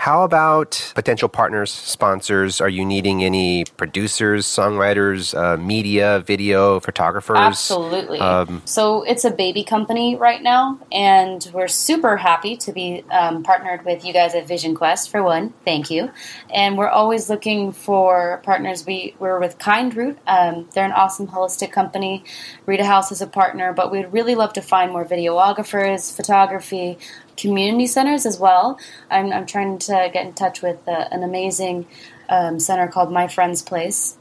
How 0.00 0.22
about 0.22 0.92
potential 0.94 1.28
partners, 1.28 1.70
sponsors? 1.70 2.62
Are 2.62 2.70
you 2.70 2.86
needing 2.86 3.22
any 3.22 3.66
producers, 3.76 4.46
songwriters, 4.46 5.36
uh, 5.36 5.58
media, 5.58 6.24
video, 6.26 6.80
photographers? 6.80 7.36
Absolutely. 7.36 8.18
Um, 8.18 8.62
so 8.64 9.02
it's 9.02 9.26
a 9.26 9.30
baby 9.30 9.62
company 9.62 10.16
right 10.16 10.42
now, 10.42 10.80
and 10.90 11.46
we're 11.52 11.68
super 11.68 12.16
happy 12.16 12.56
to 12.56 12.72
be 12.72 13.04
um, 13.10 13.42
partnered 13.42 13.84
with 13.84 14.02
you 14.02 14.14
guys 14.14 14.34
at 14.34 14.48
Vision 14.48 14.74
Quest 14.74 15.10
for 15.10 15.22
one. 15.22 15.52
Thank 15.66 15.90
you. 15.90 16.10
And 16.48 16.78
we're 16.78 16.88
always 16.88 17.28
looking 17.28 17.70
for 17.70 18.40
partners. 18.42 18.86
We 18.86 19.14
we're 19.18 19.38
with 19.38 19.58
Kind 19.58 19.94
Root. 19.94 20.16
Um, 20.26 20.66
they're 20.72 20.86
an 20.86 20.92
awesome 20.92 21.26
holistic 21.26 21.72
company. 21.72 22.24
Rita 22.64 22.86
House 22.86 23.12
is 23.12 23.20
a 23.20 23.26
partner, 23.26 23.74
but 23.74 23.92
we'd 23.92 24.10
really 24.14 24.34
love 24.34 24.54
to 24.54 24.62
find 24.62 24.92
more 24.92 25.04
videographers, 25.04 26.16
photography, 26.16 26.96
community 27.40 27.86
centers 27.86 28.26
as 28.26 28.38
well. 28.38 28.78
I'm, 29.10 29.32
I'm 29.32 29.46
trying 29.46 29.78
to 29.78 30.10
get 30.12 30.26
in 30.26 30.32
touch 30.34 30.62
with 30.62 30.86
uh, 30.86 31.08
an 31.10 31.22
amazing 31.22 31.86
um, 32.28 32.60
center 32.60 32.88
called 32.88 33.12
My 33.12 33.28
Friend's 33.28 33.62
Place. 33.62 34.16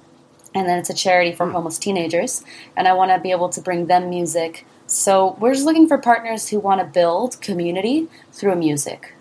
and 0.55 0.67
then 0.67 0.79
it's 0.79 0.89
a 0.89 0.93
charity 0.93 1.31
for 1.31 1.49
homeless 1.49 1.77
teenagers. 1.77 2.43
And 2.75 2.87
I 2.87 2.93
want 2.93 3.11
to 3.11 3.19
be 3.19 3.31
able 3.31 3.49
to 3.49 3.61
bring 3.61 3.87
them 3.87 4.09
music. 4.09 4.65
So 4.87 5.37
we're 5.39 5.53
just 5.53 5.65
looking 5.65 5.87
for 5.87 5.97
partners 5.97 6.49
who 6.49 6.59
want 6.59 6.81
to 6.81 6.87
build 6.87 7.39
community 7.41 8.07
through 8.31 8.55
music. 8.55 9.13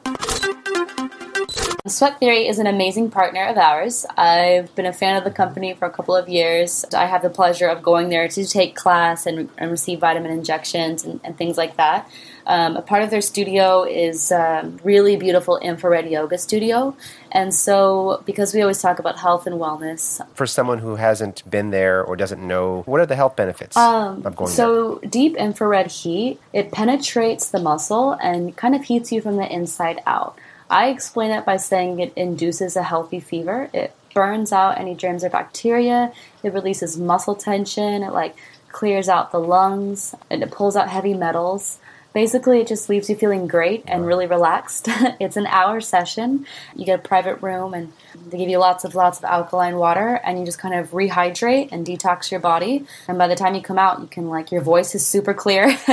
Sweat 1.86 2.18
Theory 2.20 2.46
is 2.46 2.58
an 2.58 2.66
amazing 2.66 3.10
partner 3.10 3.44
of 3.46 3.56
ours. 3.56 4.04
I've 4.16 4.74
been 4.74 4.84
a 4.84 4.92
fan 4.92 5.16
of 5.16 5.24
the 5.24 5.30
company 5.30 5.74
for 5.74 5.86
a 5.86 5.90
couple 5.90 6.14
of 6.14 6.28
years. 6.28 6.84
I 6.94 7.06
have 7.06 7.22
the 7.22 7.30
pleasure 7.30 7.66
of 7.66 7.82
going 7.82 8.10
there 8.10 8.28
to 8.28 8.46
take 8.46 8.76
class 8.76 9.24
and, 9.24 9.48
and 9.56 9.70
receive 9.70 10.00
vitamin 10.00 10.30
injections 10.30 11.04
and, 11.04 11.18
and 11.24 11.36
things 11.38 11.56
like 11.56 11.76
that. 11.76 12.10
Um, 12.48 12.76
a 12.78 12.82
part 12.82 13.02
of 13.02 13.10
their 13.10 13.20
studio 13.20 13.84
is 13.84 14.30
a 14.32 14.72
really 14.82 15.16
beautiful 15.16 15.58
infrared 15.58 16.08
yoga 16.10 16.38
studio. 16.38 16.96
And 17.30 17.54
so, 17.54 18.22
because 18.24 18.54
we 18.54 18.62
always 18.62 18.80
talk 18.80 18.98
about 18.98 19.18
health 19.18 19.46
and 19.46 19.56
wellness, 19.56 20.18
For 20.34 20.46
someone 20.46 20.78
who 20.78 20.96
hasn't 20.96 21.48
been 21.48 21.68
there 21.70 22.02
or 22.02 22.16
doesn't 22.16 22.40
know, 22.40 22.82
what 22.86 23.02
are 23.02 23.06
the 23.06 23.16
health 23.16 23.36
benefits 23.36 23.76
Um, 23.76 24.22
of 24.26 24.34
going 24.34 24.48
there? 24.48 24.56
so 24.56 24.98
deep 25.08 25.36
infrared 25.36 25.88
heat 25.88 26.40
it 26.54 26.72
penetrates 26.72 27.50
the 27.50 27.60
muscle 27.60 28.12
and 28.12 28.56
kind 28.56 28.74
of 28.74 28.82
heats 28.84 29.12
you 29.12 29.20
from 29.20 29.36
the 29.36 29.46
inside 29.52 30.00
out. 30.06 30.34
I 30.70 30.88
explain 30.88 31.30
it 31.30 31.44
by 31.44 31.58
saying 31.58 32.00
it 32.00 32.12
induces 32.16 32.76
a 32.76 32.82
healthy 32.82 33.20
fever. 33.20 33.68
It 33.74 33.92
burns 34.14 34.52
out 34.52 34.78
any 34.78 34.94
germs 34.94 35.22
or 35.22 35.28
bacteria. 35.30 36.12
It 36.42 36.54
releases 36.54 36.96
muscle 36.96 37.34
tension. 37.34 38.02
It 38.02 38.12
like 38.14 38.36
clears 38.70 39.08
out 39.08 39.32
the 39.32 39.38
lungs 39.40 40.14
and 40.30 40.42
it 40.42 40.50
pulls 40.50 40.76
out 40.76 40.88
heavy 40.88 41.12
metals. 41.12 41.78
Basically, 42.14 42.60
it 42.60 42.66
just 42.66 42.88
leaves 42.88 43.10
you 43.10 43.16
feeling 43.16 43.46
great 43.46 43.84
and 43.86 44.06
really 44.06 44.26
relaxed. 44.26 44.86
it's 45.20 45.36
an 45.36 45.46
hour 45.46 45.80
session. 45.80 46.46
You 46.74 46.86
get 46.86 47.00
a 47.00 47.02
private 47.02 47.42
room 47.42 47.74
and 47.74 47.92
they 48.28 48.38
give 48.38 48.48
you 48.48 48.58
lots 48.58 48.84
of 48.84 48.94
lots 48.94 49.18
of 49.18 49.24
alkaline 49.24 49.76
water 49.76 50.20
and 50.24 50.38
you 50.38 50.44
just 50.44 50.58
kind 50.58 50.74
of 50.74 50.90
rehydrate 50.90 51.68
and 51.70 51.86
detox 51.86 52.30
your 52.30 52.40
body. 52.40 52.86
And 53.06 53.18
by 53.18 53.28
the 53.28 53.36
time 53.36 53.54
you 53.54 53.62
come 53.62 53.78
out, 53.78 54.00
you 54.00 54.06
can 54.06 54.28
like 54.28 54.50
your 54.50 54.62
voice 54.62 54.94
is 54.94 55.06
super 55.06 55.34
clear 55.34 55.66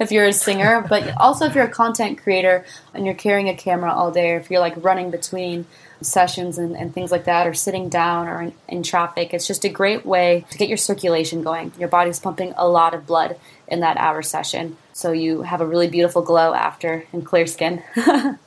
if 0.00 0.10
you're 0.10 0.26
a 0.26 0.32
singer, 0.32 0.84
but 0.88 1.14
also 1.18 1.44
if 1.44 1.54
you're 1.54 1.64
a 1.64 1.68
content 1.68 2.22
creator 2.22 2.64
and 2.94 3.04
you're 3.04 3.14
carrying 3.14 3.48
a 3.48 3.54
camera 3.54 3.92
all 3.92 4.10
day, 4.10 4.32
or 4.32 4.38
if 4.38 4.50
you're 4.50 4.60
like 4.60 4.82
running 4.82 5.10
between 5.10 5.66
sessions 6.02 6.58
and, 6.58 6.76
and 6.76 6.92
things 6.94 7.10
like 7.12 7.24
that, 7.24 7.46
or 7.46 7.54
sitting 7.54 7.88
down 7.88 8.28
or 8.28 8.42
in, 8.42 8.52
in 8.68 8.82
traffic. 8.82 9.32
It's 9.34 9.46
just 9.46 9.64
a 9.64 9.68
great 9.68 10.04
way 10.06 10.44
to 10.50 10.58
get 10.58 10.68
your 10.68 10.76
circulation 10.78 11.42
going. 11.42 11.72
Your 11.78 11.88
body's 11.88 12.18
pumping 12.18 12.54
a 12.56 12.66
lot 12.68 12.94
of 12.94 13.06
blood 13.06 13.38
in 13.68 13.80
that 13.80 13.96
hour 13.98 14.22
session. 14.22 14.76
So 14.92 15.12
you 15.12 15.42
have 15.42 15.60
a 15.60 15.66
really 15.66 15.88
beautiful 15.88 16.22
glow 16.22 16.52
after 16.52 17.04
and 17.12 17.24
clear 17.24 17.46
skin. 17.46 17.82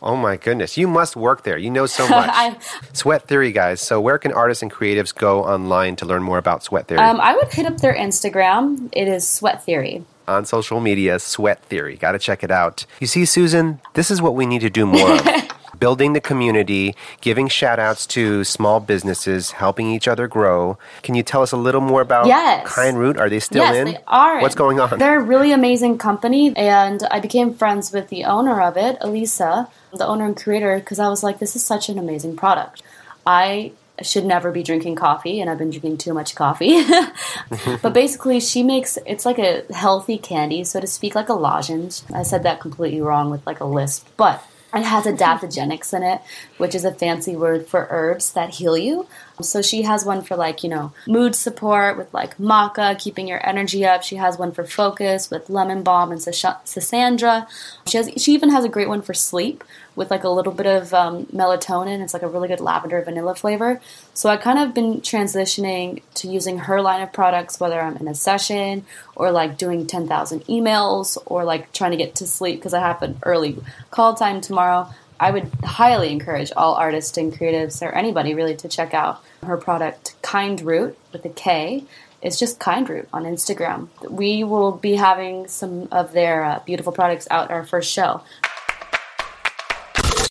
oh 0.01 0.15
my 0.15 0.37
goodness, 0.37 0.77
you 0.77 0.87
must 0.87 1.15
work 1.15 1.43
there. 1.43 1.57
You 1.57 1.69
know 1.71 1.85
so 1.85 2.07
much. 2.09 2.29
I- 2.31 2.57
Sweat 2.93 3.27
Theory, 3.27 3.51
guys. 3.51 3.81
So, 3.81 3.99
where 4.01 4.17
can 4.17 4.31
artists 4.33 4.61
and 4.61 4.71
creatives 4.71 5.13
go 5.15 5.43
online 5.45 5.95
to 5.97 6.05
learn 6.05 6.21
more 6.23 6.37
about 6.37 6.63
Sweat 6.63 6.87
Theory? 6.87 6.99
um, 6.99 7.19
I 7.21 7.35
would 7.35 7.51
hit 7.53 7.65
up 7.65 7.77
their 7.77 7.95
Instagram. 7.95 8.89
It 8.91 9.07
is 9.07 9.27
Sweat 9.27 9.63
Theory. 9.63 10.03
on 10.27 10.45
social 10.45 10.79
media, 10.79 11.17
Sweat 11.19 11.63
Theory. 11.65 11.95
Got 11.97 12.11
to 12.11 12.19
check 12.19 12.43
it 12.43 12.51
out. 12.51 12.85
You 12.99 13.07
see, 13.07 13.23
Suzen, 13.23 13.79
this 13.93 14.11
is 14.11 14.21
what 14.21 14.35
we 14.35 14.45
need 14.45 14.61
to 14.61 14.69
do 14.69 14.85
more 14.85 15.11
of. 15.13 15.25
Building 15.79 16.13
the 16.13 16.21
community, 16.21 16.95
giving 17.21 17.47
shout 17.47 17.79
outs 17.79 18.05
to 18.07 18.43
small 18.43 18.79
businesses, 18.79 19.51
helping 19.51 19.91
each 19.91 20.07
other 20.07 20.27
grow. 20.27 20.77
Can 21.01 21.15
you 21.15 21.23
tell 21.23 21.41
us 21.41 21.51
a 21.51 21.57
little 21.57 21.81
more 21.81 22.01
about 22.01 22.27
Yes. 22.27 22.73
Kind 22.73 22.97
Root? 22.97 23.17
Are 23.17 23.29
they 23.29 23.39
still 23.39 23.63
yes, 23.63 23.75
in? 23.75 23.85
they 23.85 23.97
are. 24.07 24.41
What's 24.41 24.55
going 24.55 24.79
on? 24.79 24.99
They're 24.99 25.19
a 25.19 25.23
really 25.23 25.51
amazing 25.51 25.97
company, 25.97 26.55
and 26.55 27.01
I 27.09 27.19
became 27.19 27.53
friends 27.53 27.91
with 27.91 28.09
the 28.09 28.25
owner 28.25 28.61
of 28.61 28.77
it, 28.77 28.97
Elisa, 29.01 29.67
the 29.91 30.05
owner 30.05 30.25
and 30.25 30.37
creator, 30.37 30.77
because 30.79 30.99
I 30.99 31.09
was 31.09 31.23
like, 31.23 31.39
this 31.39 31.55
is 31.55 31.63
such 31.63 31.89
an 31.89 31.97
amazing 31.97 32.35
product. 32.35 32.83
I 33.25 33.71
should 34.01 34.25
never 34.25 34.51
be 34.51 34.63
drinking 34.63 34.95
coffee, 34.95 35.39
and 35.39 35.49
I've 35.49 35.57
been 35.57 35.69
drinking 35.69 35.97
too 35.97 36.13
much 36.13 36.35
coffee. 36.35 36.83
but 37.81 37.93
basically, 37.93 38.39
she 38.39 38.63
makes 38.63 38.97
it's 39.05 39.25
like 39.25 39.39
a 39.39 39.63
healthy 39.73 40.17
candy, 40.17 40.63
so 40.63 40.79
to 40.79 40.87
speak, 40.87 41.15
like 41.15 41.29
a 41.29 41.33
lozenge. 41.33 42.01
I 42.13 42.23
said 42.23 42.43
that 42.43 42.59
completely 42.59 43.01
wrong 43.01 43.29
with 43.29 43.45
like 43.45 43.59
a 43.59 43.65
lisp, 43.65 44.07
but 44.17 44.43
it 44.73 44.83
has 44.83 45.05
adaptogenics 45.05 45.93
in 45.95 46.03
it, 46.03 46.21
which 46.57 46.73
is 46.75 46.85
a 46.85 46.93
fancy 46.93 47.35
word 47.35 47.67
for 47.67 47.87
herbs 47.89 48.33
that 48.33 48.55
heal 48.55 48.77
you. 48.77 49.07
So 49.41 49.61
she 49.61 49.81
has 49.83 50.05
one 50.05 50.21
for 50.21 50.35
like, 50.35 50.63
you 50.63 50.69
know, 50.69 50.93
mood 51.07 51.35
support 51.35 51.97
with 51.97 52.13
like 52.13 52.37
maca, 52.37 52.97
keeping 52.99 53.27
your 53.27 53.45
energy 53.47 53.85
up. 53.85 54.03
She 54.03 54.17
has 54.17 54.37
one 54.37 54.51
for 54.51 54.63
focus 54.63 55.31
with 55.31 55.49
lemon 55.49 55.83
balm 55.83 56.11
and 56.11 56.21
sas- 56.21 56.61
sasandra. 56.65 57.47
She 57.87 57.97
has 57.97 58.11
she 58.17 58.33
even 58.33 58.49
has 58.49 58.63
a 58.63 58.69
great 58.69 58.89
one 58.89 59.01
for 59.01 59.13
sleep 59.13 59.63
with 59.95 60.09
like 60.09 60.23
a 60.23 60.29
little 60.29 60.53
bit 60.53 60.65
of 60.65 60.93
um, 60.93 61.25
melatonin. 61.27 62.01
It's 62.01 62.13
like 62.13 62.23
a 62.23 62.27
really 62.27 62.47
good 62.47 62.59
lavender 62.59 63.01
vanilla 63.01 63.35
flavor. 63.35 63.79
So 64.13 64.29
I 64.29 64.37
kind 64.37 64.59
of 64.59 64.73
been 64.73 65.01
transitioning 65.01 66.01
to 66.15 66.27
using 66.27 66.59
her 66.59 66.81
line 66.81 67.01
of 67.01 67.13
products, 67.13 67.59
whether 67.59 67.79
I'm 67.79 67.97
in 67.97 68.07
a 68.07 68.15
session 68.15 68.85
or 69.15 69.31
like 69.31 69.57
doing 69.57 69.85
10,000 69.85 70.45
emails 70.45 71.17
or 71.25 71.43
like 71.43 71.71
trying 71.73 71.91
to 71.91 71.97
get 71.97 72.15
to 72.15 72.27
sleep 72.27 72.59
because 72.59 72.73
I 72.73 72.79
have 72.79 73.01
an 73.01 73.19
early 73.23 73.57
call 73.91 74.15
time 74.15 74.41
tomorrow. 74.41 74.89
I 75.19 75.31
would 75.31 75.49
highly 75.63 76.11
encourage 76.11 76.51
all 76.55 76.75
artists 76.75 77.17
and 77.17 77.33
creatives 77.33 77.81
or 77.81 77.91
anybody 77.91 78.33
really 78.33 78.55
to 78.57 78.67
check 78.67 78.93
out 78.93 79.23
her 79.43 79.57
product, 79.57 80.15
Kind 80.21 80.61
Root 80.61 80.97
with 81.11 81.25
a 81.25 81.29
K. 81.29 81.83
It's 82.21 82.39
just 82.39 82.59
Kind 82.59 82.89
Root 82.89 83.07
on 83.11 83.23
Instagram. 83.23 83.89
We 84.09 84.43
will 84.43 84.71
be 84.71 84.95
having 84.95 85.47
some 85.47 85.87
of 85.91 86.13
their 86.13 86.43
uh, 86.43 86.59
beautiful 86.65 86.91
products 86.93 87.27
out 87.29 87.51
our 87.51 87.65
first 87.65 87.91
show. 87.91 88.21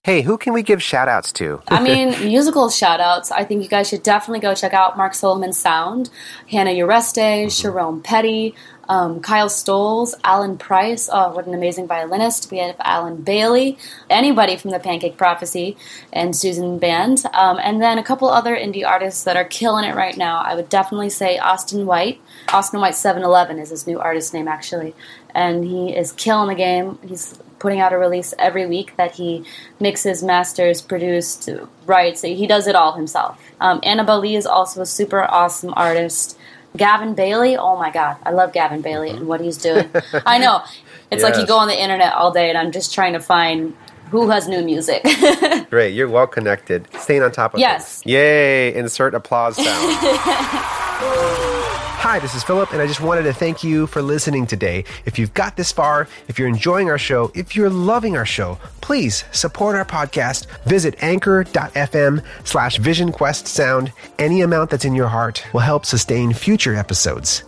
Hey, 0.04 0.22
who 0.22 0.36
can 0.36 0.52
we 0.52 0.64
give 0.64 0.82
shout 0.82 1.06
outs 1.06 1.30
to? 1.34 1.62
I 1.68 1.80
mean, 1.84 2.10
musical 2.26 2.68
shout 2.70 2.98
outs. 2.98 3.30
I 3.30 3.44
think 3.44 3.62
you 3.62 3.68
guys 3.68 3.88
should 3.88 4.02
definitely 4.02 4.40
go 4.40 4.52
check 4.52 4.74
out 4.74 4.96
Mark 4.96 5.14
Solomon 5.14 5.52
Sound, 5.52 6.10
Hannah 6.50 6.72
Ureste, 6.72 7.56
Sharon 7.56 8.00
Petty, 8.00 8.56
um, 8.88 9.20
Kyle 9.20 9.48
Stoles, 9.48 10.14
Alan 10.24 10.58
Price. 10.58 11.08
Oh, 11.12 11.32
what 11.34 11.46
an 11.46 11.54
amazing 11.54 11.86
violinist. 11.86 12.50
We 12.50 12.58
have 12.58 12.76
Alan 12.80 13.22
Bailey, 13.22 13.78
anybody 14.10 14.56
from 14.56 14.70
the 14.70 14.78
Pancake 14.78 15.16
Prophecy 15.16 15.76
and 16.12 16.34
Suzen 16.34 16.80
Band. 16.80 17.24
Um, 17.32 17.58
and 17.62 17.80
then 17.80 17.98
a 17.98 18.04
couple 18.04 18.28
other 18.28 18.56
indie 18.56 18.86
artists 18.86 19.24
that 19.24 19.36
are 19.36 19.44
killing 19.44 19.84
it 19.84 19.94
right 19.94 20.16
now. 20.16 20.38
I 20.38 20.54
would 20.54 20.68
definitely 20.68 21.10
say 21.10 21.38
Austin 21.38 21.86
White. 21.86 22.20
Austin 22.48 22.80
White 22.80 22.96
711 22.96 23.58
is 23.58 23.70
his 23.70 23.86
new 23.86 24.00
artist 24.00 24.34
name, 24.34 24.48
actually. 24.48 24.94
And 25.34 25.64
he 25.64 25.96
is 25.96 26.12
killing 26.12 26.48
the 26.48 26.54
game. 26.54 26.98
He's 27.06 27.38
putting 27.62 27.78
out 27.78 27.92
a 27.92 27.96
release 27.96 28.34
every 28.40 28.66
week 28.66 28.96
that 28.96 29.12
he 29.12 29.44
mixes, 29.78 30.20
masters, 30.20 30.82
produced, 30.82 31.48
writes. 31.86 32.22
He 32.22 32.46
does 32.48 32.66
it 32.66 32.74
all 32.74 32.94
himself. 32.94 33.40
Um, 33.60 33.78
Annabelle 33.84 34.18
Lee 34.18 34.34
is 34.34 34.46
also 34.46 34.82
a 34.82 34.86
super 34.86 35.22
awesome 35.22 35.72
artist. 35.76 36.36
Gavin 36.76 37.14
Bailey, 37.14 37.56
oh 37.56 37.78
my 37.78 37.90
god, 37.90 38.16
I 38.22 38.30
love 38.30 38.52
Gavin 38.52 38.80
Bailey 38.80 39.10
uh-huh. 39.10 39.18
and 39.18 39.28
what 39.28 39.40
he's 39.40 39.58
doing. 39.58 39.90
I 40.26 40.38
know. 40.38 40.62
It's 41.10 41.22
like 41.22 41.36
you 41.36 41.46
go 41.46 41.58
on 41.58 41.68
the 41.68 41.78
internet 41.78 42.14
all 42.14 42.32
day 42.32 42.48
and 42.48 42.56
I'm 42.56 42.72
just 42.72 42.94
trying 42.94 43.12
to 43.12 43.20
find 43.20 43.76
who 44.10 44.30
has 44.30 44.48
new 44.48 44.64
music. 44.64 45.02
Great, 45.70 45.94
you're 45.94 46.08
well 46.08 46.26
connected. 46.26 46.88
Staying 46.98 47.22
on 47.22 47.32
top 47.32 47.54
of 47.54 47.58
it. 47.58 47.60
Yes. 47.60 48.02
things. 48.02 48.12
Yay! 48.12 48.74
Insert 48.74 49.14
applause 49.14 49.56
sound. 49.56 51.56
Hi, 52.02 52.18
this 52.18 52.34
is 52.34 52.42
Philip, 52.42 52.72
and 52.72 52.82
I 52.82 52.88
just 52.88 53.00
wanted 53.00 53.22
to 53.22 53.32
thank 53.32 53.62
you 53.62 53.86
for 53.86 54.02
listening 54.02 54.44
today. 54.44 54.82
If 55.06 55.20
you've 55.20 55.32
got 55.34 55.56
this 55.56 55.70
far, 55.70 56.08
if 56.26 56.36
you're 56.36 56.48
enjoying 56.48 56.90
our 56.90 56.98
show, 56.98 57.30
if 57.32 57.54
you're 57.54 57.70
loving 57.70 58.16
our 58.16 58.26
show, 58.26 58.58
please 58.80 59.22
support 59.30 59.76
our 59.76 59.84
podcast. 59.84 60.46
Visit 60.64 60.96
anchor.fm 61.00 62.24
slash 62.42 62.78
Vision 62.78 63.12
Quest 63.12 63.46
Sound. 63.46 63.92
Any 64.18 64.40
amount 64.40 64.70
that's 64.70 64.84
in 64.84 64.96
your 64.96 65.06
heart 65.06 65.46
will 65.52 65.60
help 65.60 65.86
sustain 65.86 66.32
future 66.32 66.74
episodes. 66.74 67.44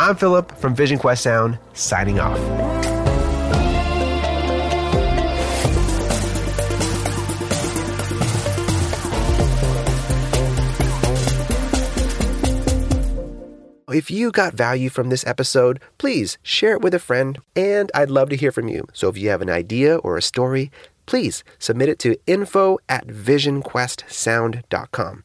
I'm 0.00 0.16
Philip 0.16 0.50
from 0.58 0.74
Vision 0.74 0.98
Quest 0.98 1.22
Sound, 1.22 1.56
signing 1.74 2.18
off. 2.18 2.81
If 13.94 14.10
you 14.10 14.30
got 14.30 14.54
value 14.54 14.88
from 14.88 15.10
this 15.10 15.26
episode, 15.26 15.78
please 15.98 16.38
share 16.42 16.72
it 16.72 16.80
with 16.80 16.94
a 16.94 16.98
friend, 16.98 17.38
and 17.54 17.90
I'd 17.94 18.10
love 18.10 18.30
to 18.30 18.36
hear 18.36 18.50
from 18.50 18.68
you. 18.68 18.86
So 18.94 19.10
if 19.10 19.18
you 19.18 19.28
have 19.28 19.42
an 19.42 19.50
idea 19.50 19.98
or 19.98 20.16
a 20.16 20.22
story, 20.22 20.72
please 21.04 21.44
submit 21.58 21.90
it 21.90 21.98
to 22.00 22.16
info 22.26 22.78
at 22.88 23.06
visionquestsound.com. 23.06 25.24